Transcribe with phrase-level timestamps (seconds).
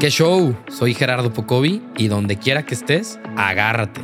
[0.00, 0.56] ¿Qué show?
[0.68, 4.00] Soy Gerardo Pocovi y donde quiera que estés, agárrate,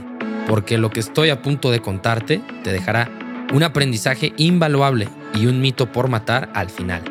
[0.47, 3.11] porque lo que estoy a punto de contarte te dejará
[3.53, 7.03] un aprendizaje invaluable y un mito por matar al final.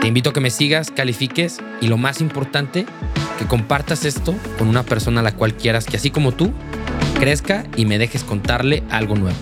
[0.00, 2.86] Te invito a que me sigas, califiques y lo más importante,
[3.38, 6.52] que compartas esto con una persona a la cual quieras que así como tú,
[7.18, 9.38] crezca y me dejes contarle algo nuevo.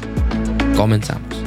[0.77, 1.42] Comenzamos.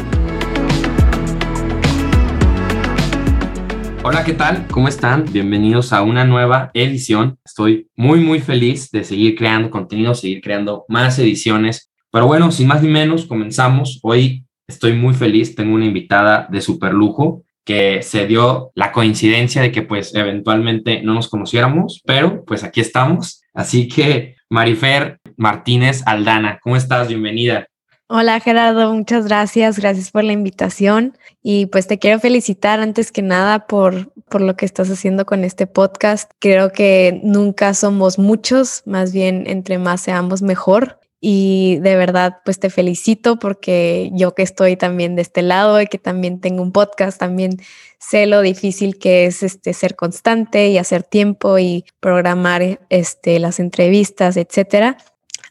[4.07, 4.67] Hola, ¿qué tal?
[4.67, 5.25] ¿Cómo están?
[5.33, 7.39] Bienvenidos a una nueva edición.
[7.43, 11.91] Estoy muy, muy feliz de seguir creando contenido, seguir creando más ediciones.
[12.11, 13.99] Pero bueno, sin más ni menos, comenzamos.
[14.03, 15.55] Hoy estoy muy feliz.
[15.55, 21.01] Tengo una invitada de super lujo que se dio la coincidencia de que pues eventualmente
[21.01, 23.41] no nos conociéramos, pero pues aquí estamos.
[23.55, 27.07] Así que Marifer Martínez Aldana, ¿cómo estás?
[27.07, 27.69] Bienvenida.
[28.07, 33.23] Hola Gerardo, muchas gracias, gracias por la invitación y pues te quiero felicitar antes que
[33.23, 36.29] nada por, por lo que estás haciendo con este podcast.
[36.37, 42.59] Creo que nunca somos muchos, más bien entre más seamos mejor y de verdad pues
[42.59, 46.71] te felicito porque yo que estoy también de este lado y que también tengo un
[46.71, 47.57] podcast, también
[47.97, 53.59] sé lo difícil que es este ser constante y hacer tiempo y programar este las
[53.59, 54.97] entrevistas, etcétera.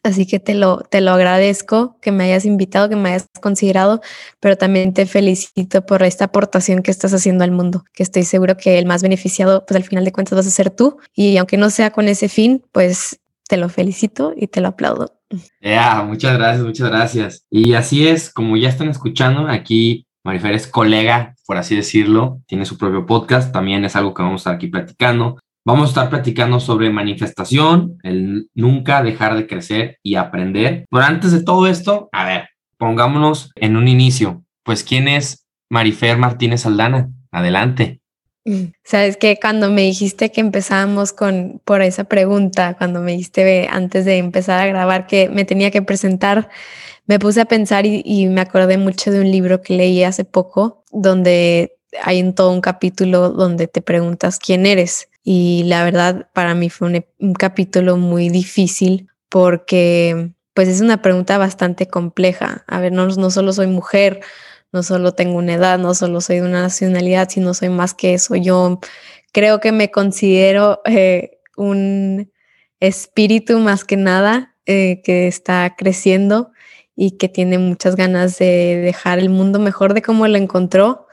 [0.04, 4.02] Así que te lo, te lo agradezco que me hayas invitado, que me hayas considerado,
[4.38, 8.58] pero también te felicito por esta aportación que estás haciendo al mundo, que estoy seguro
[8.58, 10.98] que el más beneficiado, pues al final de cuentas vas a ser tú.
[11.14, 15.18] Y aunque no sea con ese fin, pues te lo felicito y te lo aplaudo.
[15.62, 17.46] Ya, muchas gracias, muchas gracias.
[17.50, 22.64] Y así es, como ya están escuchando, aquí Marifer es colega, por así decirlo, tiene
[22.64, 25.38] su propio podcast, también es algo que vamos a estar aquí platicando.
[25.66, 30.84] Vamos a estar platicando sobre manifestación, el nunca dejar de crecer y aprender.
[30.90, 34.44] Pero antes de todo esto, a ver, pongámonos en un inicio.
[34.62, 37.08] Pues, ¿quién es Marifer Martínez Aldana?
[37.32, 38.02] Adelante.
[38.84, 44.04] Sabes que cuando me dijiste que empezábamos con por esa pregunta, cuando me dijiste antes
[44.04, 46.50] de empezar a grabar que me tenía que presentar,
[47.06, 50.84] me puse a pensar y me acordé mucho de un libro que leí hace poco,
[50.90, 55.08] donde hay en todo un capítulo donde te preguntas quién eres.
[55.24, 61.38] Y la verdad, para mí fue un, capítulo muy difícil porque pues es una pregunta
[61.38, 62.62] bastante compleja.
[62.68, 64.20] A ver, no, no solo soy mujer,
[64.70, 68.14] no solo tengo una edad, no solo soy de una nacionalidad, sino soy más que
[68.14, 68.36] eso.
[68.36, 68.80] Yo
[69.32, 72.30] creo que me considero eh, un
[72.78, 76.52] espíritu más que nada eh, que está creciendo
[76.94, 81.06] y que tiene muchas ganas de dejar el mundo mejor de cómo lo encontró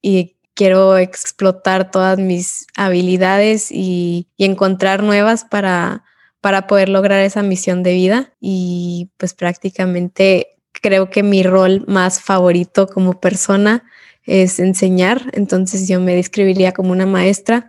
[0.00, 6.02] y quiero explotar todas mis habilidades y, encontrar nuevas para,
[6.40, 8.32] para poder lograr esa misión de vida.
[8.40, 13.84] Y pues prácticamente creo que mi rol más favorito como persona
[14.24, 15.30] es enseñar.
[15.32, 17.68] Entonces yo me describiría como una maestra.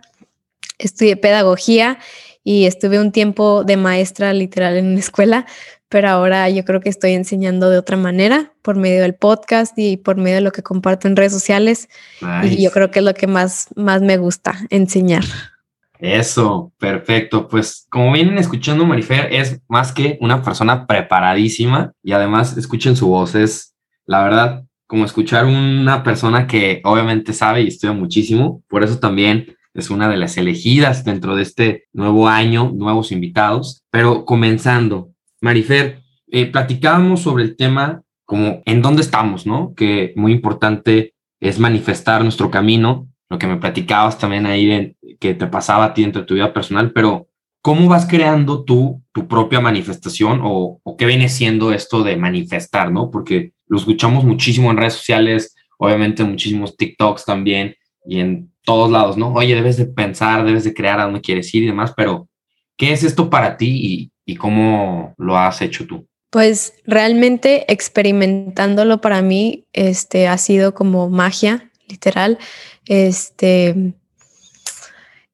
[0.76, 2.00] Estudié pedagogía
[2.42, 5.46] y estuve un tiempo de maestra literal en una escuela,
[5.90, 9.96] pero ahora yo creo que estoy enseñando de otra manera por medio del podcast y
[9.96, 11.88] por medio de lo que comparto en redes sociales.
[12.44, 15.24] Y yo creo que es lo que más, más me gusta enseñar.
[15.98, 17.48] Eso, perfecto.
[17.48, 23.08] Pues como vienen escuchando, Marifer es más que una persona preparadísima y además escuchen su
[23.08, 23.34] voz.
[23.34, 23.74] Es
[24.06, 28.62] la verdad como escuchar una persona que obviamente sabe y estudia muchísimo.
[28.68, 33.82] Por eso también es una de las elegidas dentro de este nuevo año, nuevos invitados.
[33.90, 35.09] Pero comenzando,
[35.40, 39.74] Marifer, eh, platicábamos sobre el tema como en dónde estamos, ¿no?
[39.74, 45.46] Que muy importante es manifestar nuestro camino, lo que me platicabas también ahí que te
[45.46, 47.28] pasaba a ti dentro de tu vida personal, pero
[47.62, 52.92] ¿cómo vas creando tú tu propia manifestación o, o qué viene siendo esto de manifestar,
[52.92, 53.10] ¿no?
[53.10, 57.74] Porque lo escuchamos muchísimo en redes sociales, obviamente muchísimos TikToks también
[58.06, 59.32] y en todos lados, ¿no?
[59.32, 62.28] Oye, debes de pensar, debes de crear a dónde quieres ir y demás, pero
[62.76, 66.06] ¿qué es esto para ti y, y cómo lo has hecho tú?
[66.30, 72.38] Pues realmente experimentándolo para mí este, ha sido como magia, literal.
[72.86, 73.94] Este,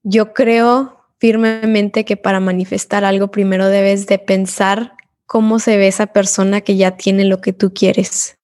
[0.02, 4.94] yo creo firmemente que para manifestar algo primero debes de pensar
[5.26, 8.38] cómo se ve esa persona que ya tiene lo que tú quieres.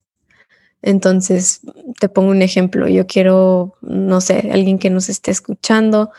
[0.82, 1.60] Entonces,
[1.98, 2.88] te pongo un ejemplo.
[2.88, 6.10] Yo quiero, no sé, alguien que nos esté escuchando,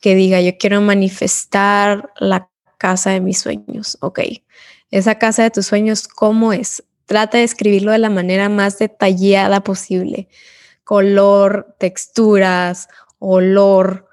[0.00, 3.98] que diga, yo quiero manifestar la casa de mis sueños.
[4.00, 4.20] Ok,
[4.90, 6.82] esa casa de tus sueños, ¿cómo es?
[7.06, 10.28] Trata de escribirlo de la manera más detallada posible.
[10.84, 12.88] Color, texturas,
[13.18, 14.08] olor,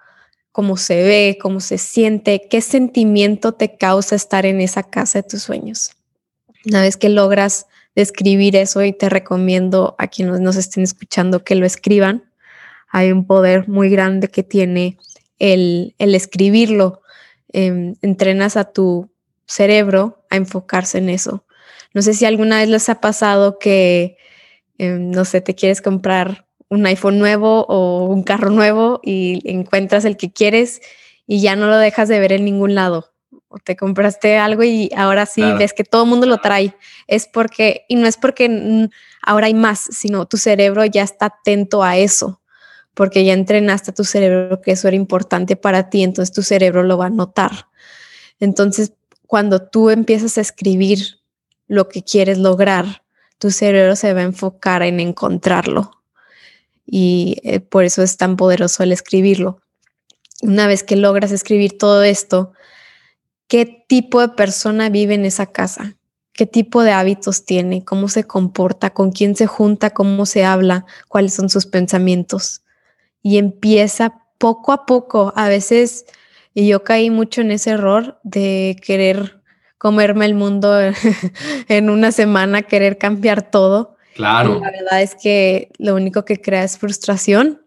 [0.51, 5.29] cómo se ve, cómo se siente, qué sentimiento te causa estar en esa casa de
[5.29, 5.91] tus sueños.
[6.65, 11.55] Una vez que logras describir eso y te recomiendo a quienes nos estén escuchando que
[11.55, 12.31] lo escriban,
[12.89, 14.97] hay un poder muy grande que tiene
[15.39, 17.01] el, el escribirlo
[17.53, 19.09] em, entrenas a tu
[19.45, 21.45] cerebro a enfocarse en eso.
[21.93, 24.17] No sé si alguna vez les ha pasado que,
[24.77, 30.05] em, no sé, te quieres comprar un iPhone nuevo o un carro nuevo y encuentras
[30.05, 30.81] el que quieres
[31.27, 33.13] y ya no lo dejas de ver en ningún lado.
[33.47, 36.75] O te compraste algo y ahora sí ves que todo el mundo lo trae.
[37.07, 38.89] Es porque, y no es porque
[39.21, 42.41] ahora hay más, sino tu cerebro ya está atento a eso,
[42.93, 46.83] porque ya entrenaste a tu cerebro que eso era importante para ti, entonces tu cerebro
[46.83, 47.67] lo va a notar.
[48.39, 48.93] Entonces,
[49.27, 51.19] cuando tú empiezas a escribir
[51.67, 53.03] lo que quieres lograr,
[53.39, 55.91] tu cerebro se va a enfocar en encontrarlo.
[56.85, 59.61] Y eh, por eso es tan poderoso el escribirlo.
[60.41, 62.53] Una vez que logras escribir todo esto,
[63.47, 65.97] qué tipo de persona vive en esa casa,
[66.33, 70.85] qué tipo de hábitos tiene, cómo se comporta, con quién se junta, cómo se habla,
[71.07, 72.62] cuáles son sus pensamientos.
[73.23, 76.05] Y empieza poco a poco, a veces,
[76.53, 79.41] y yo caí mucho en ese error de querer
[79.79, 80.77] comerme el mundo
[81.67, 83.97] en una semana, querer cambiar todo.
[84.13, 84.59] Claro.
[84.59, 87.63] la verdad es que lo único que crea es frustración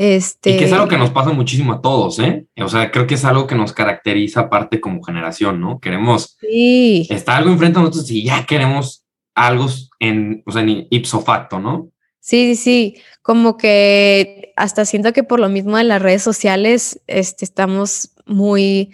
[0.00, 0.52] este...
[0.52, 2.46] Y que es algo que nos pasa muchísimo a todos, ¿eh?
[2.56, 5.78] O sea, creo que es algo que nos caracteriza aparte como generación, ¿no?
[5.78, 7.06] Queremos sí.
[7.10, 9.04] está algo enfrente a nosotros y ya queremos
[9.34, 9.66] algo
[9.98, 11.90] en, o sea, en ipso facto, ¿no?
[12.18, 13.02] Sí, sí, sí.
[13.20, 18.92] Como que hasta siento que por lo mismo de las redes sociales este, estamos muy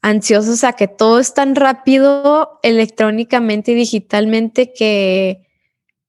[0.00, 5.46] ansiosos a que todo es tan rápido electrónicamente y digitalmente que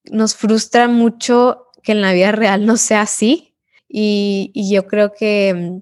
[0.06, 3.56] nos frustra mucho que en la vida real no sea así.
[3.88, 5.82] Y, yo creo que,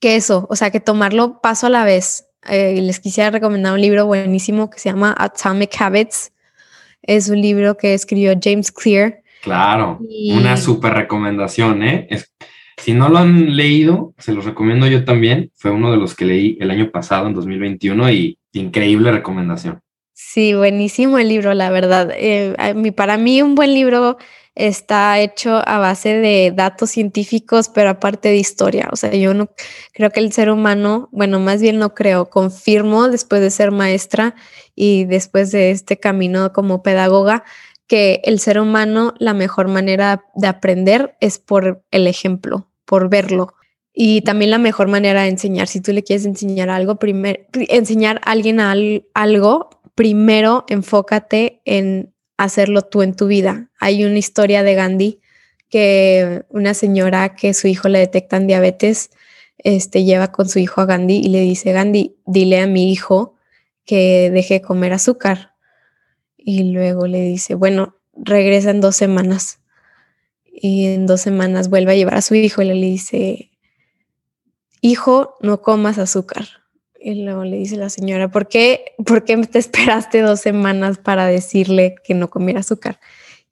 [0.00, 2.26] que eso, o sea, que tomarlo paso a la vez.
[2.48, 6.32] Eh, les quisiera recomendar un libro buenísimo que se llama Atomic Habits.
[7.02, 9.22] Es un libro que escribió James Clear.
[9.42, 10.00] Claro,
[10.32, 12.08] una súper recomendación, ¿eh?
[12.78, 15.50] si no lo han leído, se los recomiendo yo también.
[15.56, 19.80] Fue uno de los que leí el año pasado, en 2021, y increíble recomendación.
[20.14, 22.10] Sí, buenísimo el libro, la verdad.
[22.14, 22.54] Eh,
[22.96, 24.16] para mí un buen libro
[24.54, 28.88] está hecho a base de datos científicos, pero aparte de historia.
[28.90, 29.48] O sea, yo no
[29.92, 34.34] creo que el ser humano, bueno, más bien no creo, confirmo después de ser maestra
[34.74, 37.44] y después de este camino como pedagoga,
[37.88, 43.54] que el ser humano, la mejor manera de aprender es por el ejemplo, por verlo.
[43.92, 48.20] Y también la mejor manera de enseñar, si tú le quieres enseñar algo, primero, enseñar
[48.24, 53.70] a alguien algo, primero enfócate en hacerlo tú en tu vida.
[53.80, 55.20] Hay una historia de Gandhi
[55.68, 59.10] que una señora que su hijo le detectan diabetes,
[59.58, 63.34] este, lleva con su hijo a Gandhi y le dice, Gandhi, dile a mi hijo
[63.84, 65.54] que deje comer azúcar.
[66.50, 69.60] Y luego le dice, bueno, regresa en dos semanas.
[70.50, 73.50] Y en dos semanas vuelve a llevar a su hijo y le dice,
[74.80, 76.46] hijo, no comas azúcar.
[76.98, 81.26] Y luego le dice la señora, ¿por qué, ¿por qué te esperaste dos semanas para
[81.26, 82.98] decirle que no comiera azúcar?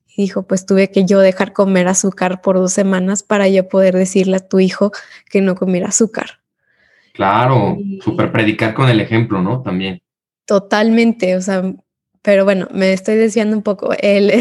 [0.08, 3.94] Y dijo, pues tuve que yo dejar comer azúcar por dos semanas para yo poder
[3.94, 4.90] decirle a tu hijo
[5.30, 6.40] que no comiera azúcar.
[7.12, 9.60] Claro, súper predicar con el ejemplo, ¿no?
[9.60, 10.00] También.
[10.46, 11.74] Totalmente, o sea,
[12.26, 13.92] pero bueno, me estoy desviando un poco.
[14.00, 14.32] El,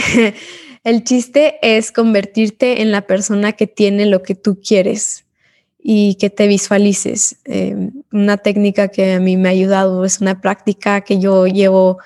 [0.83, 5.25] el chiste es convertirte en la persona que tiene lo que tú quieres
[5.77, 7.37] y que te visualices.
[7.45, 11.99] Em, una técnica que a mí me ha ayudado, es una práctica que yo llevo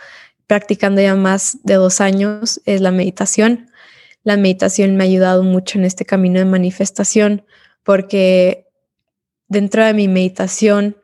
[0.48, 3.72] practicando ya más de dos años, es la meditación.
[4.26, 7.46] La meditación me ha ayudado mucho en este camino de manifestación
[7.84, 8.68] porque
[9.48, 10.98] dentro de mi meditación,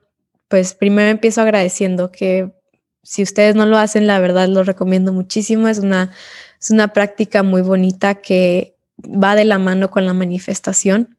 [0.50, 2.55] pues primero empiezo agradeciendo que
[3.06, 5.70] si ustedes no lo hacen, la verdad lo recomiendo muchísimo.
[5.70, 6.12] Es una,
[6.60, 11.16] es una práctica muy bonita que va de la mano con la manifestación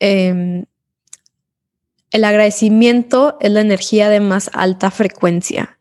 [0.00, 0.66] Em,
[2.10, 5.78] el agradecimiento es la energía de más alta frecuencia.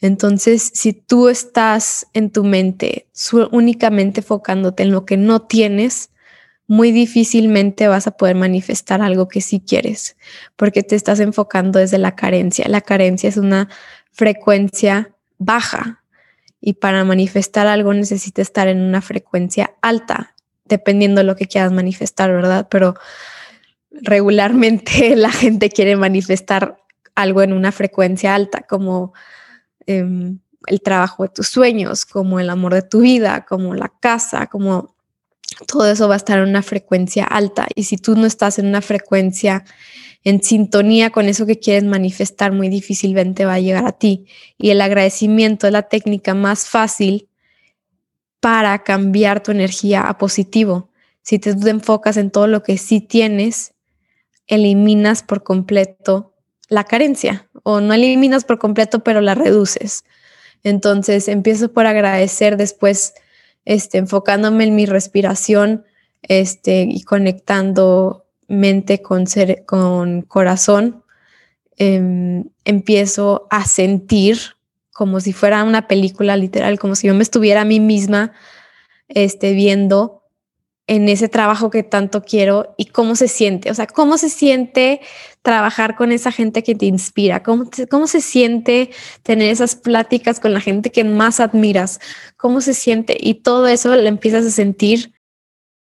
[0.00, 3.08] Entonces, si tú estás en tu mente
[3.50, 6.10] únicamente enfocándote en lo que no tienes,
[6.66, 10.16] muy difícilmente vas a poder manifestar algo que sí quieres,
[10.56, 12.68] porque te estás enfocando desde la carencia.
[12.68, 13.68] La carencia es una
[14.12, 16.02] frecuencia baja
[16.60, 21.72] y para manifestar algo necesita estar en una frecuencia alta, dependiendo de lo que quieras
[21.72, 22.68] manifestar, ¿verdad?
[22.70, 22.94] Pero
[23.90, 26.76] regularmente la gente quiere manifestar
[27.14, 29.12] algo en una frecuencia alta, como
[29.86, 34.46] em, el trabajo de tus sueños, como el amor de tu vida, como la casa,
[34.46, 34.94] como
[35.66, 37.66] todo eso va a estar en una frecuencia alta.
[37.74, 39.64] Y si tú no estás en una frecuencia
[40.24, 44.26] en sintonía con eso que quieres manifestar, muy difícilmente va a llegar a ti.
[44.58, 47.28] Y el agradecimiento es la técnica más fácil
[48.40, 50.90] para cambiar tu energía a positivo.
[51.22, 53.74] Si te enfocas en todo lo que sí tienes,
[54.46, 56.34] eliminas por completo
[56.68, 60.04] la carencia o no eliminas por completo, pero la reduces.
[60.64, 63.14] Entonces empiezo por agradecer después,
[63.64, 65.84] este, enfocándome en mi respiración
[66.22, 68.21] este, y conectando
[68.52, 71.02] mente con, ser, con corazón,
[71.76, 74.38] em, empiezo a sentir
[74.92, 78.32] como si fuera una película literal, como si yo me estuviera a mí misma
[79.08, 80.22] este, viendo
[80.86, 85.00] en ese trabajo que tanto quiero y cómo se siente, o sea, cómo se siente
[85.40, 88.90] trabajar con esa gente que te inspira, cómo, cómo se siente
[89.22, 92.00] tener esas pláticas con la gente que más admiras,
[92.36, 95.11] cómo se siente y todo eso lo empiezas a sentir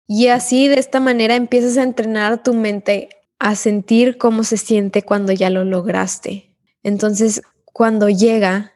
[0.07, 5.01] y así de esta manera empiezas a entrenar tu mente a sentir cómo se siente
[5.01, 6.53] cuando ya lo lograste.
[6.83, 8.73] Entonces, cuando llega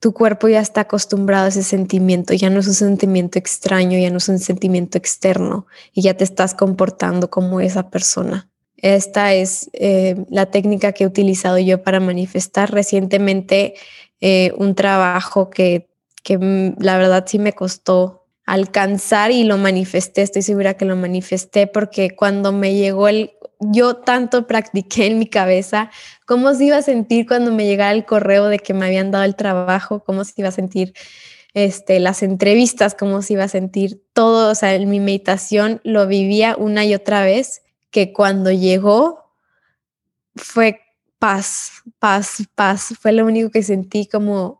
[0.00, 4.10] tu cuerpo ya está acostumbrado a ese sentimiento, ya no es un sentimiento extraño, ya
[4.10, 8.48] no es un sentimiento externo y ya te estás comportando como esa persona.
[8.78, 13.74] Esta es eh, la técnica que he utilizado yo para manifestar recientemente
[14.22, 15.90] eh, un trabajo que,
[16.22, 18.19] que mm, la verdad sí me costó
[18.50, 23.30] alcanzar y lo manifesté, estoy segura que lo manifesté porque cuando me llegó el,
[23.60, 25.88] yo tanto practiqué en mi cabeza
[26.26, 29.22] cómo se iba a sentir cuando me llegara el correo de que me habían dado
[29.22, 30.94] el trabajo, cómo se iba a sentir
[31.54, 36.08] este, las entrevistas, cómo se iba a sentir todo, o sea, en mi meditación lo
[36.08, 39.30] vivía una y otra vez, que cuando llegó
[40.34, 40.80] fue
[41.20, 44.59] paz, paz, paz, fue lo único que sentí como...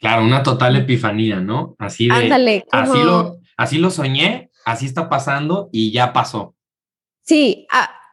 [0.00, 1.76] Claro, una total epifanía, ¿no?
[1.78, 2.64] Así de...
[2.72, 6.54] así, lo, así lo soñé, así está pasando y ya pasó.
[7.22, 7.66] Sí,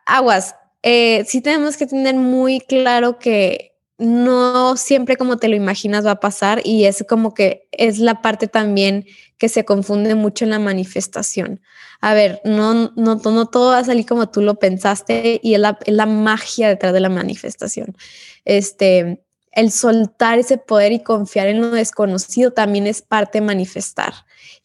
[0.05, 6.05] aguas, eh, sí tenemos que tener muy claro que no siempre como te lo imaginas
[6.05, 9.05] va a pasar y es como que es la parte también
[9.37, 11.61] que se confunde mucho en la manifestación.
[11.99, 15.59] A ver, no, no, no todo va a salir como tú lo pensaste y es
[15.59, 17.95] la, es la magia detrás de la manifestación.
[18.45, 19.23] Este,
[19.57, 24.13] el soltar ese poder y confiar en lo desconocido también es parte de manifestar.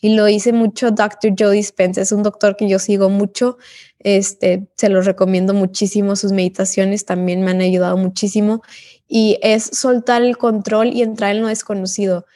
[0.03, 1.33] Y lo hice mucho Dr.
[1.37, 3.57] Joe Dispenza, es un doctor que yo sigo mucho,
[4.01, 8.61] este, se los recomiendo muchísimo, sus meditaciones también me han ayudado muchísimo.
[9.09, 12.27] Y es soltar el control y entrar en lo desconocido.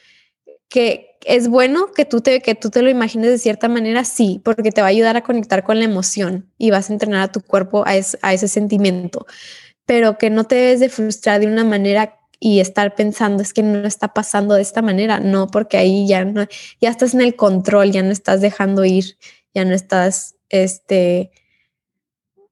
[0.67, 4.41] Que es bueno que tú te, que tú te lo imagines de cierta manera, sí,
[4.43, 7.31] porque te va a ayudar a conectar con la emoción y vas a entrenar a
[7.31, 7.91] tu cuerpo a,
[8.23, 9.27] a ese sentimiento,
[9.85, 13.63] pero que no te debes de frustrar de una manera y estar pensando es que
[13.63, 16.45] no está pasando de esta manera, no, porque ahí ya no,
[16.79, 19.17] ya estás en el control, ya no estás dejando ir,
[19.53, 21.31] ya no estás, este,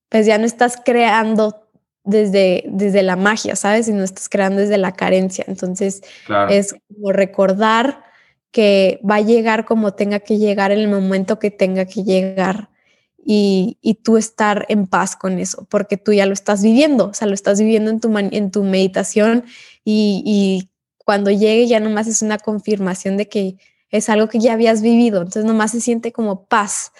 [0.10, 1.68] pues ya no estás creando
[2.04, 3.88] desde, desde la magia, ¿sabes?
[3.88, 5.44] Y no estás creando desde la carencia.
[5.48, 6.01] Entonces
[6.50, 8.04] es como recordar
[8.51, 12.70] que va a llegar como tenga que llegar en el momento que tenga que llegar
[13.27, 17.27] y, tú estar en paz con eso, porque tú ya lo estás viviendo, o sea,
[17.27, 19.46] lo estás viviendo en tu, en tu meditación
[19.84, 23.58] y, cuando llegue ya nomás es una confirmación de que
[23.91, 26.94] es algo que ya habías vivido, entonces nomás se siente como paz,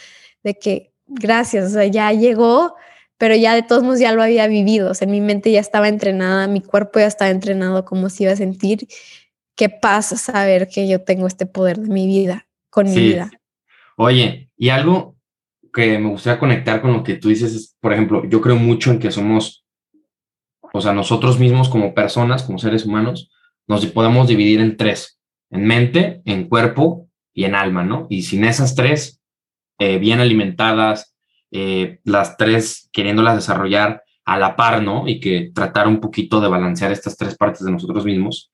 [0.44, 2.76] de que gracias, o sea, ya llegó,
[3.18, 5.88] pero ya de todos modos ya lo había vivido, o sea, mi mente ya estaba
[5.88, 8.88] entrenada, mi cuerpo ya estaba entrenado, cómo se iba a sentir,
[9.56, 13.32] qué paz saber que yo tengo este poder de mi vida, con mi vida.
[13.98, 15.15] Oye, y algo
[15.76, 18.92] que me gustaría conectar con lo que tú dices es, por ejemplo, yo creo mucho
[18.92, 19.66] en que somos,
[20.74, 23.30] o sea, nosotros mismos como personas, como seres humanos,
[23.68, 28.08] nos podemos dividir en tres, en mente, en cuerpo y en alma, ¿no?
[28.10, 29.22] Y sin esas tres
[29.78, 31.14] eh, bien alimentadas,
[31.52, 35.10] eh, las tres queriéndolas desarrollar a la par, ¿no?
[35.10, 38.50] Y que tratar un poquito de balancear estas tres partes de nosotros mismos,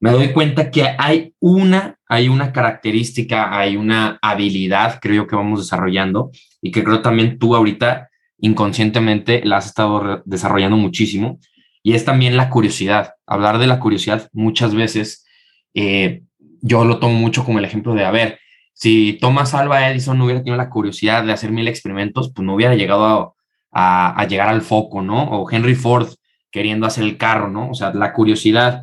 [0.00, 5.36] me doy cuenta que hay una, hay una característica, hay una habilidad, creo yo, que
[5.36, 11.38] vamos desarrollando y que creo también tú ahorita inconscientemente la has estado desarrollando muchísimo.
[11.82, 13.14] Y es también la curiosidad.
[13.26, 15.24] Hablar de la curiosidad muchas veces,
[15.72, 16.22] eh,
[16.60, 18.38] yo lo tomo mucho como el ejemplo de, a ver,
[18.74, 22.54] si Thomas Alva Edison no hubiera tenido la curiosidad de hacer mil experimentos, pues no
[22.54, 23.36] hubiera llegado
[23.72, 25.22] a, a llegar al foco, ¿no?
[25.30, 26.08] O Henry Ford
[26.50, 27.70] queriendo hacer el carro, ¿no?
[27.70, 28.82] O sea, la curiosidad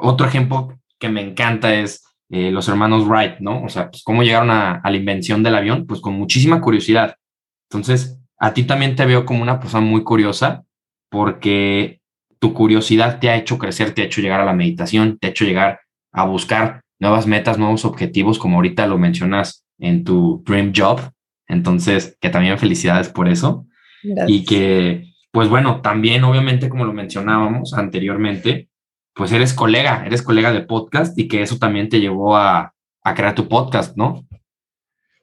[0.00, 3.64] otro ejemplo que me encanta es eh, los hermanos Wright, ¿no?
[3.64, 7.16] O sea, pues cómo llegaron a, la invención del avión, pues con muchísima curiosidad.
[7.68, 10.62] Entonces, a ti también te veo como una persona muy curiosa
[11.10, 12.00] porque
[12.38, 15.30] tu curiosidad te ha hecho crecer, te ha hecho llegar a la meditación, te ha
[15.30, 15.80] hecho llegar
[16.12, 21.00] a buscar nuevas metas, nuevos objetivos, como ahorita lo mencionas en tu Dream Job.
[21.48, 23.66] Entonces, que también felicidades por eso.
[24.28, 28.69] Y que, pues bueno, también obviamente, como lo mencionábamos anteriormente,
[29.14, 32.74] pues eres colega, eres colega de podcast y que eso también te llevó a,
[33.14, 34.24] crear tu podcast, ¿no?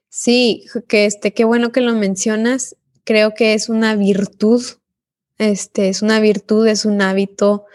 [0.09, 2.75] Sí, que este, qué bueno que lo mencionas.
[3.03, 4.61] Creo que es una virtud,
[5.37, 7.65] este, es una virtud, es un hábito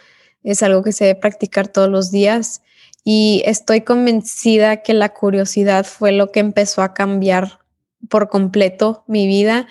[0.42, 2.62] es algo que se debe practicar todos los días
[3.04, 7.60] y estoy convencida que la curiosidad fue lo que empezó a cambiar
[8.08, 9.66] por completo mi vida.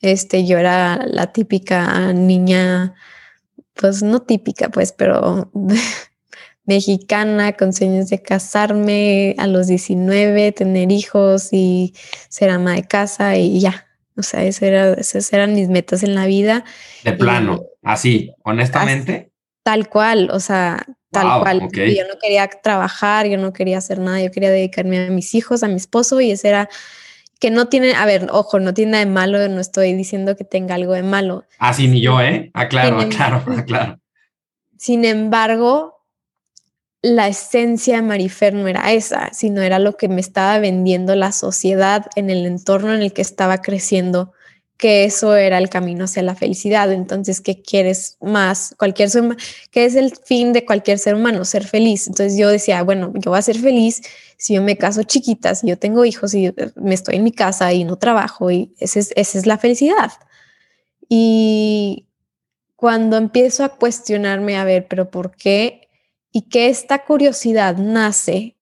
[0.00, 2.94] Este, yo era la típica niña,
[3.78, 5.50] pues no típica, pues, pero
[6.64, 11.94] mexicana con sueños de casarme a los 19, tener hijos y
[12.28, 13.86] ser ama de casa y ya.
[14.18, 16.64] O sea, era, esas eran mis metas en la vida.
[17.04, 19.30] De plano, así, honestamente.
[19.62, 21.68] tal cual, o sea, tal cual.
[21.72, 25.62] Yo no quería trabajar, yo no quería hacer nada, yo quería dedicarme a mis hijos,
[25.62, 26.68] a mi esposo y ese era
[27.38, 30.44] que no tiene, a ver, ojo, no tiene nada de malo, no estoy diciendo que
[30.44, 31.44] tenga algo de malo.
[31.58, 32.50] Así ah, ni yo, ¿eh?
[32.54, 34.00] Aclaro, aclaro, aclaro.
[34.78, 35.96] Sin embargo,
[37.02, 41.32] la esencia de Marifer no era esa, sino era lo que me estaba vendiendo la
[41.32, 44.32] sociedad en el entorno en el que estaba creciendo,
[44.76, 46.92] que eso era el camino hacia la felicidad.
[46.92, 48.74] Entonces, ¿qué quieres más?
[48.78, 49.36] Cualquier ser
[49.70, 51.44] ¿qué es el fin de cualquier ser humano?
[51.44, 52.06] Ser feliz.
[52.06, 54.02] Entonces yo decía, bueno, yo voy a ser feliz
[54.36, 57.72] si yo me caso chiquita, si yo tengo hijos y me estoy en mi casa
[57.72, 60.12] y no trabajo y esa es, esa es la felicidad.
[61.08, 62.06] Y
[62.76, 65.88] cuando empiezo a cuestionarme, a ver, pero ¿por qué
[66.36, 68.56] y que esta curiosidad nace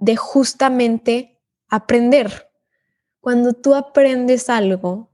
[0.00, 1.38] de justamente
[1.68, 2.50] aprender.
[3.20, 5.11] Cuando tú aprendes algo,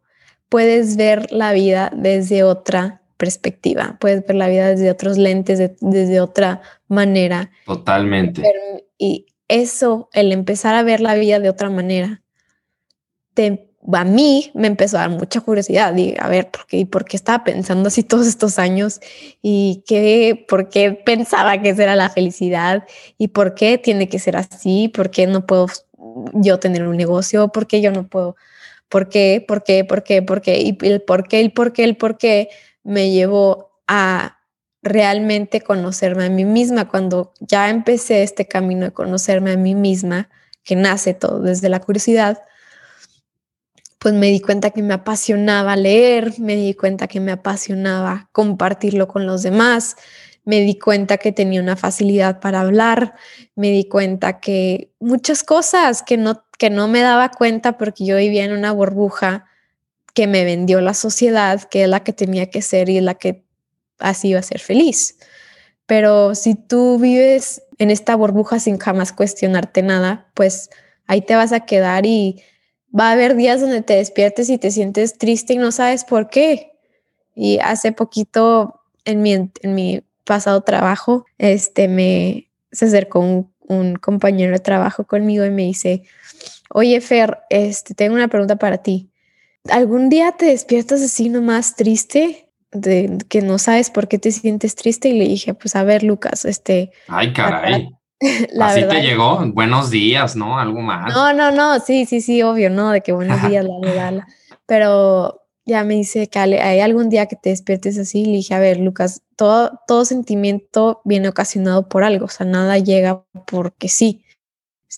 [0.48, 6.20] puedes ver la vida desde otra perspectiva, puedes ver la vida desde otros lentes, desde
[6.20, 7.50] otra manera.
[7.66, 8.42] Totalmente.
[8.96, 12.22] Y eso, el empezar a ver la vida de otra manera,
[13.34, 15.96] te a mí me empezó a dar mucha curiosidad.
[15.96, 19.00] Y a ver por qué, por qué estaba pensando así todos estos años
[19.42, 22.84] y qué, por qué pensaba que esa era la felicidad
[23.16, 25.66] y por qué tiene que ser así, por qué no puedo
[26.34, 28.36] yo tener un negocio, por qué yo no puedo,
[28.88, 31.84] por qué, por qué, por qué, por qué, y el por qué, el por qué,
[31.84, 32.48] el por qué
[32.82, 34.38] me llevó a
[34.82, 36.88] realmente conocerme a mí misma.
[36.88, 40.28] Cuando ya empecé este camino de conocerme a mí misma,
[40.62, 42.42] que nace todo desde la curiosidad,
[43.98, 49.08] pues me di cuenta que me apasionaba leer, me di cuenta que me apasionaba compartirlo
[49.08, 49.96] con los demás,
[50.48, 53.12] me di cuenta que tenía una facilidad para hablar,
[53.54, 58.16] me di cuenta que muchas cosas que no, que no me daba cuenta porque yo
[58.16, 59.44] vivía en una burbuja
[60.14, 63.44] que me vendió la sociedad, que es la que tenía que ser y la que
[63.98, 65.18] así iba a ser feliz.
[65.84, 70.70] Pero si tú vives en esta burbuja sin jamás cuestionarte nada, pues
[71.06, 72.42] ahí te vas a quedar y
[72.98, 76.30] va a haber días donde te despiertes y te sientes triste y no sabes por
[76.30, 76.72] qué.
[77.34, 83.96] Y hace poquito en mi, en mi pasado trabajo, este, me se acercó un, un,
[83.96, 86.02] compañero de trabajo conmigo y me dice,
[86.68, 89.10] oye Fer, este, tengo una pregunta para ti.
[89.70, 92.50] ¿Algún día te despiertas así nomás triste?
[92.70, 96.02] De que no sabes por qué te sientes triste y le dije, pues a ver,
[96.02, 96.92] Lucas, este...
[97.08, 97.88] Ay, caray.
[98.60, 100.58] Así te llegó, buenos días, ¿no?
[100.58, 101.14] Algo más.
[101.14, 102.90] No, no, no, sí, sí, sí, obvio, ¿no?
[102.90, 104.26] De que buenos días, la, la,
[104.66, 108.24] Pero ya me dice, que ¿hay algún día que te despiertes así?
[108.24, 112.78] Le dije, a ver, Lucas, todo, todo sentimiento viene ocasionado por algo, o sea, nada
[112.78, 114.24] llega porque sí.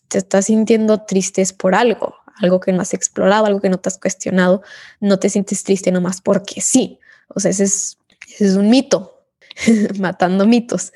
[0.06, 3.78] Te estás sintiendo triste es por algo, algo que no has explorado, algo que no
[3.78, 4.62] te has cuestionado,
[5.00, 7.00] no te sientes triste nomás porque sí.
[7.35, 7.98] O sea, ese es,
[8.33, 9.24] ese es un mito,
[9.98, 10.92] matando mitos.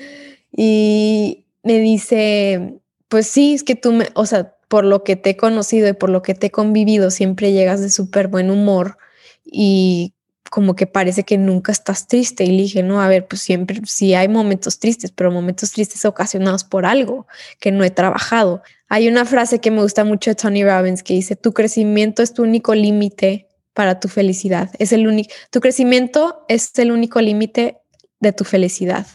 [0.56, 5.30] Y me dice, pues sí, es que tú me, o sea, por lo que te
[5.30, 8.98] he conocido y por lo que te he convivido, siempre llegas de súper buen humor
[9.44, 10.14] y
[10.50, 12.44] como que parece que nunca estás triste.
[12.44, 16.64] Y dije, no, a ver, pues siempre, sí hay momentos tristes, pero momentos tristes ocasionados
[16.64, 17.26] por algo
[17.60, 18.62] que no he trabajado.
[18.88, 22.34] Hay una frase que me gusta mucho de Tony Robbins que dice, tu crecimiento es
[22.34, 24.70] tu único límite para tu felicidad.
[24.78, 27.78] Es el único, tu crecimiento es el único límite
[28.20, 29.06] de tu felicidad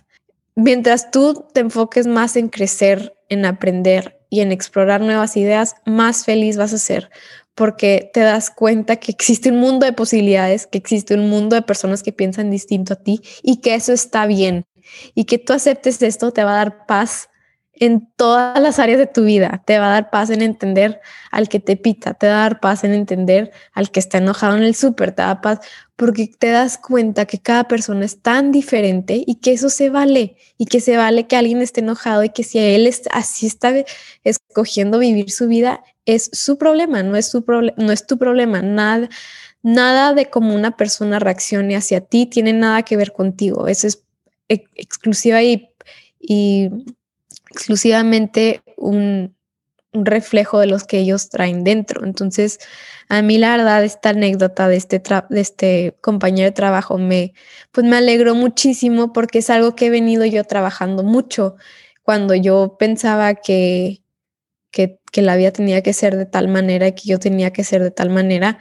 [0.59, 6.25] mientras tú te enfoques más en crecer, en aprender y en explorar nuevas ideas, más
[6.25, 7.09] feliz vas a ser
[7.59, 11.61] porque te das cuenta que existe un mundo de posibilidades, que existe un mundo de
[11.61, 14.65] personas que piensan distinto a ti y que eso está bien.
[15.13, 17.27] Y que tú aceptes esto te va a dar paz
[17.79, 19.63] en todas las áreas de tu vida.
[19.65, 20.99] Te va a dar paz en entender
[21.31, 24.57] al que te pita, te va a dar paz en entender al que está enojado
[24.57, 25.59] en el súper, te da paz
[25.95, 30.37] porque te das cuenta que cada persona es tan diferente y que eso se vale
[30.57, 33.73] y que se vale que alguien esté enojado y que si él así está
[34.23, 37.43] escogiendo vivir su vida, es su problema, no es, su
[37.77, 39.09] no es tu problema, nada,
[39.61, 44.01] nada de cómo una persona reaccione hacia ti tiene nada que ver contigo, eso es
[44.47, 45.69] exclusiva y,
[46.19, 46.69] y
[47.51, 49.35] exclusivamente un,
[49.91, 52.05] un reflejo de los que ellos traen dentro.
[52.05, 52.59] Entonces,
[53.07, 57.33] a mí la verdad, esta anécdota de este, de este compañero de trabajo me,
[57.71, 61.55] pues me alegró muchísimo porque es algo que he venido yo trabajando mucho.
[62.03, 64.03] Cuando yo pensaba que,
[64.71, 67.63] que, que la vida tenía que ser de tal manera y que yo tenía que
[67.63, 68.59] ser de tal manera,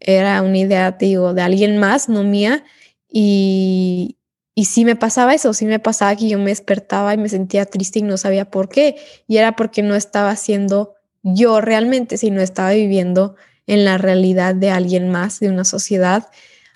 [0.00, 2.64] era una idea, digo, de alguien más, no mía.
[3.08, 4.18] Y,
[4.54, 7.64] y sí me pasaba eso, sí me pasaba que yo me despertaba y me sentía
[7.64, 8.96] triste y no sabía por qué.
[9.26, 13.36] Y era porque no estaba siendo yo realmente, sino estaba viviendo
[13.66, 16.28] en la realidad de alguien más, de una sociedad,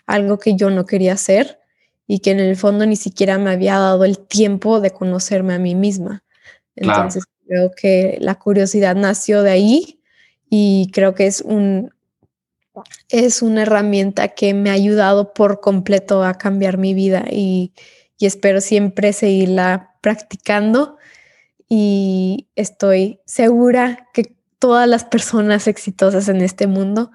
[0.07, 1.59] algo que yo no quería hacer
[2.07, 5.59] y que en el fondo ni siquiera me había dado el tiempo de conocerme a
[5.59, 6.23] mí misma.
[6.77, 10.01] Entonces creo que la curiosidad nació de ahí
[10.49, 11.91] y creo que es un,
[13.09, 17.73] es una herramienta que me ha ayudado por completo a cambiar mi vida y,
[18.19, 20.97] espero siempre seguirla practicando
[21.69, 27.11] y estoy segura que todas las personas exitosas en este mundo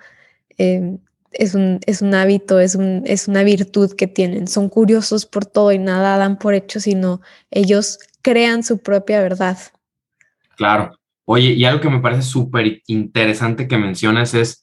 [0.58, 1.00] em,
[1.32, 4.48] es, un, es un hábito, es, un, es una virtud que tienen.
[4.48, 9.58] Son curiosos por todo y nada dan por hecho, sino ellos crean su propia verdad.
[10.56, 10.96] Claro.
[11.26, 14.61] Oye, y algo que me parece súper interesante que mencionas es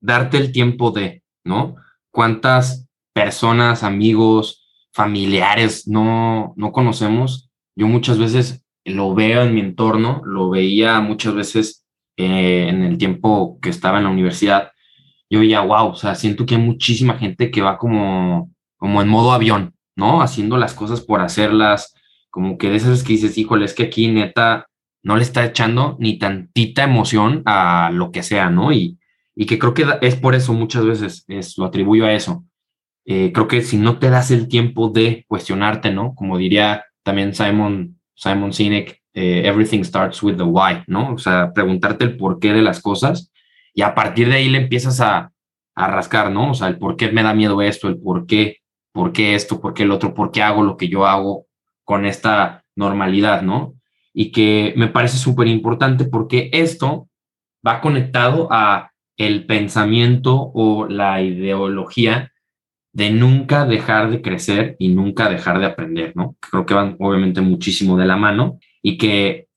[0.00, 1.76] darte el tiempo de, ¿no?
[2.10, 7.50] ¿Cuántas personas, amigos, familiares no, no conocemos?
[7.76, 11.84] Yo muchas veces lo veo en mi entorno, lo veía muchas veces
[12.16, 14.72] eh, en el tiempo que estaba en la universidad.
[15.30, 19.08] Yo veía, wow, o sea, siento que hay muchísima gente que va como, como en
[19.08, 20.22] modo avión, ¿no?
[20.22, 21.94] Haciendo las cosas por hacerlas,
[22.30, 24.66] como que de esas que dices, híjole, es que aquí neta
[25.02, 28.72] no le está echando ni tantita emoción a lo que sea, ¿no?
[28.72, 28.97] Y,
[29.40, 32.44] y que creo que es por eso muchas veces, es, lo atribuyo a eso.
[33.04, 36.12] Eh, creo que si no te das el tiempo de cuestionarte, ¿no?
[36.16, 41.12] Como diría también Simon, Simon Sinek, eh, everything starts with the why, ¿no?
[41.14, 43.30] O sea, preguntarte el porqué de las cosas
[43.72, 45.30] y a partir de ahí le empiezas a,
[45.76, 46.50] a rascar, ¿no?
[46.50, 48.56] O sea, el por qué me da miedo esto, el por qué,
[48.90, 51.46] por qué esto, por qué el otro, por qué hago lo que yo hago
[51.84, 53.74] con esta normalidad, ¿no?
[54.12, 57.08] Y que me parece súper importante porque esto
[57.64, 62.32] va conectado a el pensamiento o la ideología
[62.92, 66.36] de nunca dejar de crecer y nunca dejar de aprender, ¿no?
[66.40, 69.48] Creo que van obviamente muchísimo de la mano y que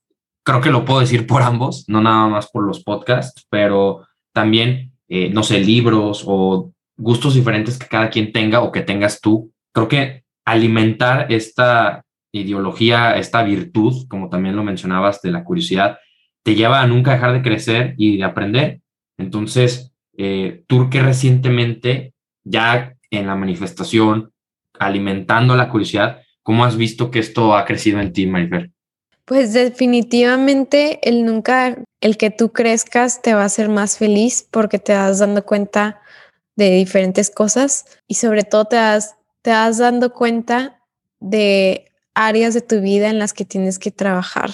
[0.44, 4.94] creo que lo puedo decir por ambos, no nada más por los podcasts, pero también,
[5.08, 9.52] eh, no sé, libros o gustos diferentes que cada quien tenga o que tengas tú.
[9.74, 16.00] Creo que alimentar esta ideología, esta virtud, como también lo mencionabas, de la curiosidad,
[16.44, 18.81] te lleva a nunca dejar de crecer y de aprender
[19.22, 24.32] entonces, eh, tú que recientemente, ya en la manifestación,
[24.80, 28.72] alimentando la curiosidad, ¿cómo has visto que esto ha crecido en ti, Marifer?
[29.26, 34.80] Pues definitivamente el nunca, el que tú crezcas te va a hacer más feliz porque
[34.80, 36.02] te vas dando cuenta
[36.56, 40.80] de diferentes cosas y sobre todo te das, te vas dando cuenta
[41.20, 44.52] de áreas de tu vida en las que tienes que trabajar.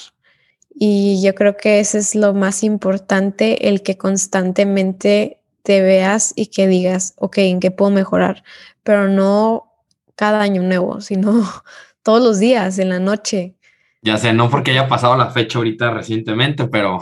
[0.79, 6.47] Y yo creo que eso es lo más importante, el que constantemente te veas y
[6.47, 8.43] que digas, ok, ¿en qué puedo mejorar?
[8.83, 9.73] Pero no
[10.15, 11.43] cada año nuevo, sino
[12.03, 13.55] todos los días, en la noche.
[14.03, 16.99] Ya sé, no porque haya pasado la fecha ahorita recientemente, pero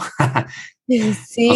[0.88, 1.52] sí,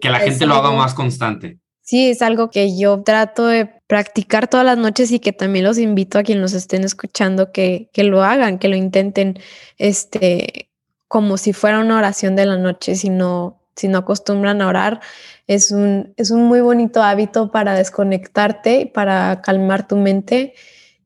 [0.00, 1.58] que la gente lo haga más constante.
[1.82, 5.78] Sí, es algo que yo trato de practicar todas las noches y que también los
[5.78, 9.38] invito a quienes nos estén escuchando que, que lo hagan, que lo intenten.
[9.76, 10.69] Este,
[11.10, 15.00] como si fuera una oración de la noche, si no, si no acostumbran a orar.
[15.48, 20.54] Es un, es un muy bonito hábito para desconectarte, para calmar tu mente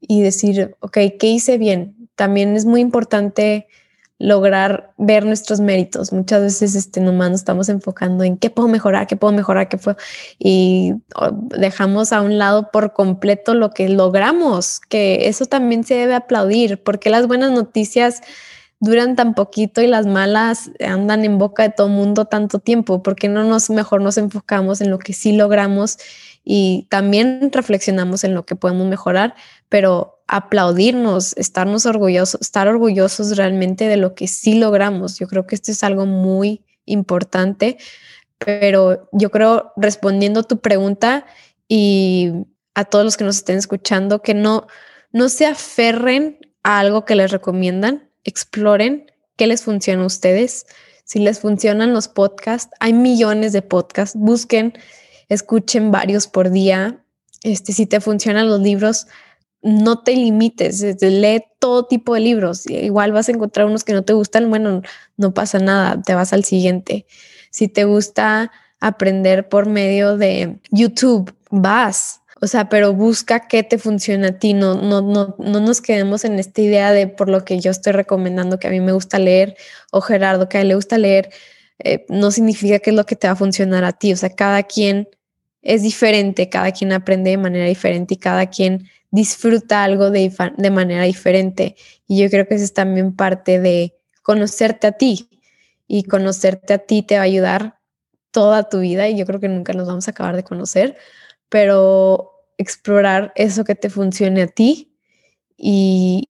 [0.02, 2.10] y decir, ok, ¿qué hice bien?
[2.16, 3.66] También es muy importante
[4.18, 6.12] lograr ver nuestros méritos.
[6.12, 9.96] Muchas veces este, nomás estamos enfocando en qué puedo mejorar, qué puedo mejorar, qué puedo...
[10.38, 10.92] Y
[11.56, 16.82] dejamos a un lado por completo lo que logramos, que eso también se debe aplaudir,
[16.82, 18.20] porque las buenas noticias
[18.84, 23.02] duran tan poquito y las malas andan en boca de todo mundo tanto tiempo?
[23.02, 25.98] ¿Por qué no nos mejor nos enfocamos en lo que sí logramos
[26.44, 29.34] y también reflexionamos en lo que podemos mejorar,
[29.68, 35.18] pero aplaudirnos, estarnos orgullosos, estar orgullosos realmente de lo que sí logramos?
[35.18, 37.78] Yo creo que esto es algo muy importante,
[38.38, 41.24] pero yo creo respondiendo tu pregunta
[41.66, 42.32] y
[42.74, 44.66] a todos los que nos estén escuchando que no
[45.14, 50.66] no se aferren a algo que les recomiendan, exploren qué les funciona a ustedes.
[51.04, 54.18] Si les funcionan los podcasts, hay millones de podcasts.
[54.18, 54.74] Busquen,
[55.28, 57.04] escuchen varios por día.
[57.42, 59.06] Este, si te funcionan los libros,
[59.64, 62.68] no te limites, lee todo tipo de libros.
[62.68, 64.82] Igual vas a encontrar unos que no te gustan, bueno,
[65.16, 67.06] no pasa nada, te vas al siguiente.
[67.50, 72.20] Si te gusta aprender por medio de YouTube, vas.
[72.44, 74.52] O sea, pero busca qué te funciona a ti.
[74.52, 77.94] No, no, no, no nos quedemos en esta idea de por lo que yo estoy
[77.94, 79.56] recomendando que a mí me gusta leer
[79.90, 81.30] o Gerardo que a él le gusta leer.
[81.78, 84.12] Eh, no significa que es lo que te va a funcionar a ti.
[84.12, 85.08] O sea, cada quien
[85.62, 90.70] es diferente, cada quien aprende de manera diferente y cada quien disfruta algo de, de
[90.70, 91.76] manera diferente.
[92.06, 95.30] Y yo creo que eso es también parte de conocerte a ti.
[95.88, 97.78] Y conocerte a ti te va a ayudar
[98.32, 100.98] toda tu vida y yo creo que nunca nos vamos a acabar de conocer,
[101.48, 104.96] pero explorar eso que te funcione a ti
[105.56, 106.28] y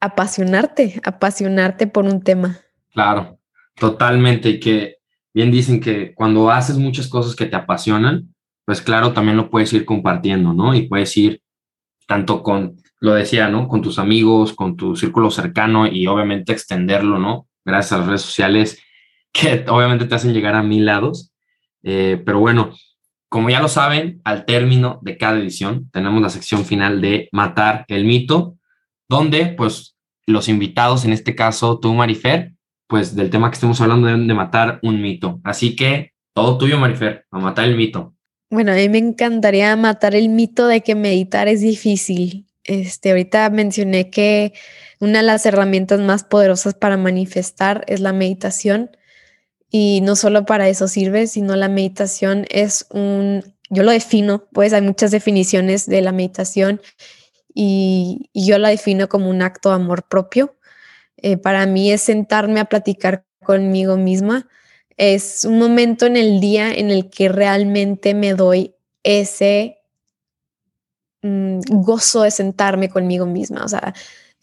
[0.00, 2.60] apasionarte, apasionarte por un tema.
[2.92, 3.38] Claro,
[3.76, 4.50] totalmente.
[4.50, 4.96] Y que
[5.32, 9.72] bien dicen que cuando haces muchas cosas que te apasionan, pues claro, también lo puedes
[9.72, 10.74] ir compartiendo, ¿no?
[10.74, 11.42] Y puedes ir
[12.06, 13.68] tanto con, lo decía, ¿no?
[13.68, 17.48] Con tus amigos, con tu círculo cercano y obviamente extenderlo, ¿no?
[17.64, 18.82] Gracias a las redes sociales
[19.32, 21.32] que obviamente te hacen llegar a mil lados.
[21.82, 22.72] Eh, pero bueno,
[23.34, 27.84] como ya lo saben, al término de cada edición tenemos la sección final de Matar
[27.88, 28.58] el mito,
[29.08, 32.52] donde pues los invitados, en este caso tú, Marifer,
[32.86, 35.40] pues del tema que estamos hablando deben de matar un mito.
[35.42, 38.14] Así que todo tuyo, Marifer, a matar el mito.
[38.50, 42.46] Bueno, a mí me encantaría matar el mito de que meditar es difícil.
[42.62, 44.52] Este, ahorita mencioné que
[45.00, 48.92] una de las herramientas más poderosas para manifestar es la meditación.
[49.76, 54.72] Y no solo para eso sirve, sino la meditación es un, yo lo defino, pues
[54.72, 56.80] hay muchas definiciones de la meditación
[57.52, 60.54] y, yo la defino como un acto de amor propio.
[61.16, 64.48] Eh, para mí es sentarme a platicar conmigo misma
[64.96, 69.78] es un momento en el día en el que realmente me doy ese
[71.22, 73.64] mm, gozo de sentarme conmigo misma.
[73.64, 73.94] O sea,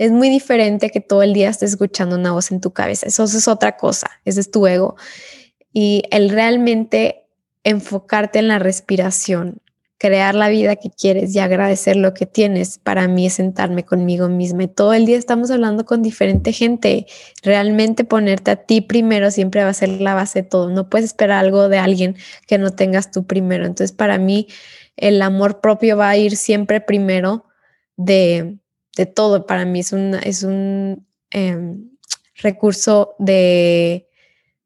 [0.02, 3.06] es muy diferente que todo el día estés escuchando una voz en tu cabeza.
[3.06, 4.96] Eso, es otra cosa, ese es tu ego.
[5.74, 7.28] Y el realmente
[7.64, 9.62] enfocarte en la respiración,
[10.00, 14.28] crear la vida que quieres y agradecer lo que tienes, para mí es sentarme conmigo
[14.28, 14.64] misma.
[14.64, 17.06] Y todo el día estamos hablando con diferente gente.
[17.44, 20.72] Realmente ponerte a ti primero siempre va a ser la base de todo.
[20.72, 22.16] No puedes esperar algo de alguien
[22.48, 23.68] que no tengas tú primero.
[23.68, 24.48] Entonces, para mí,
[24.98, 27.46] el amor propio va a ir siempre primero
[27.98, 28.58] de,
[29.06, 29.46] todo.
[29.46, 31.90] Para mí es un, es un em,
[32.36, 34.08] recurso de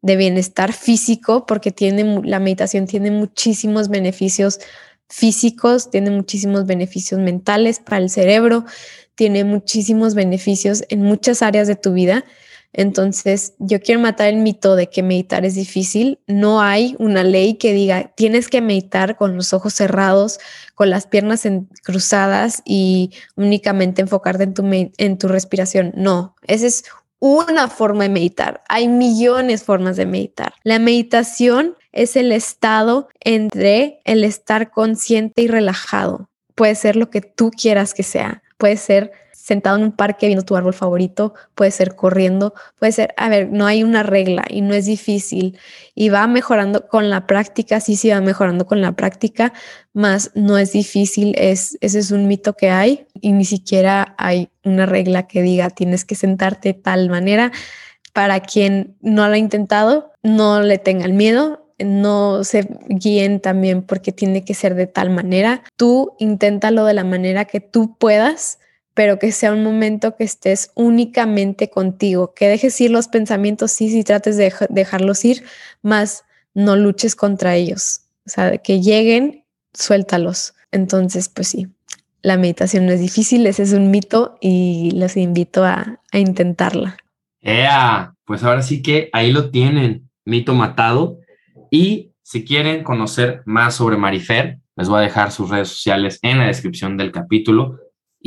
[0.05, 4.59] de bienestar físico, porque tiene, la meditación tiene muchísimos beneficios
[5.09, 8.65] físicos, tiene muchísimos beneficios mentales para el cerebro,
[9.15, 12.23] tiene muchísimos beneficios en muchas áreas de tu vida.
[12.73, 16.19] Entonces, yo quiero matar el mito de que meditar es difícil.
[16.27, 20.39] No hay una ley que diga tienes que meditar con los ojos cerrados,
[20.73, 21.47] con las piernas
[21.83, 24.63] cruzadas y únicamente enfocarte en tu,
[24.97, 25.93] en tu respiración.
[25.95, 26.83] No, esa es
[27.19, 28.63] una forma de meditar.
[28.67, 30.53] Hay millones de formas de meditar.
[30.63, 36.29] La meditación es el estado entre el estar consciente y relajado.
[36.55, 38.43] Puede ser lo que tú quieras que sea.
[38.57, 39.11] Puede ser
[39.45, 43.51] sentado en un parque viendo tu árbol favorito, puede ser corriendo, puede ser, a ver,
[43.51, 45.59] no hay una regla y no es difícil
[45.93, 49.53] y va mejorando con la práctica, sí, sí va mejorando con la práctica,
[49.93, 54.49] más no es difícil, es, ese es un mito que hay y ni siquiera hay
[54.63, 57.51] una regla que diga tienes que sentarte tal manera.
[58.13, 64.11] Para quien no lo ha intentado, no le tengan miedo, no se guíen también porque
[64.11, 65.61] tiene que ser de tal manera.
[65.75, 68.57] Tú inténtalo de la manera que tú puedas,
[68.95, 73.89] pero que sea un momento que estés únicamente contigo, que dejes ir los pensamientos, sí,
[73.89, 75.43] sí trates de dejarlos ir,
[75.83, 78.01] más no luches contra ellos.
[78.25, 80.55] O sea, que lleguen, suéltalos.
[80.71, 81.67] Entonces, pues sí,
[82.21, 86.97] la meditación no es difícil, ese es un mito y los invito a, a intentarla.
[87.41, 88.15] ¡Ea!
[88.23, 91.19] Pues ahora sí que ahí lo tienen, mito matado.
[91.69, 96.39] Y si quieren conocer más sobre Marifer, les voy a dejar sus redes sociales en
[96.39, 97.77] la descripción del capítulo.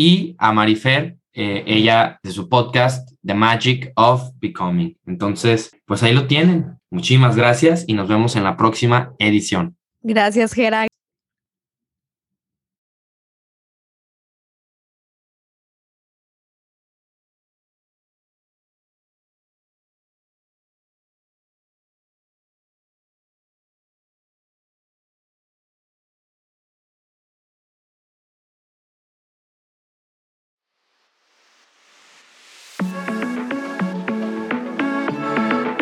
[0.00, 4.96] Y a Marifer, eh, ella de su podcast, The Magic of Becoming.
[5.06, 6.78] Entonces, pues ahí lo tienen.
[6.88, 9.76] Muchísimas gracias y nos vemos en la próxima edición.
[10.00, 10.86] Gracias, Gerard.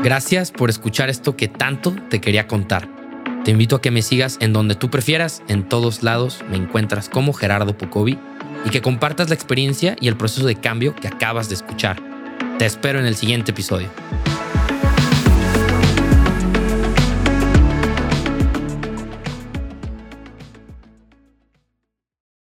[0.06, 2.88] Gracias por escuchar esto que tanto te quería contar.
[3.44, 7.08] Te invito a que me sigas en donde tú prefieras, en todos lados me encuentras
[7.08, 8.16] como Gerardo Pocovi
[8.64, 12.00] y que compartas la experiencia y el proceso de cambio que acabas de escuchar.
[12.56, 13.88] Te espero en el siguiente episodio.